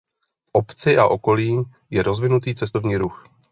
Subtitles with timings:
[0.47, 1.61] V obci a okolí
[1.93, 3.25] je rozvinutý cestovní ruch.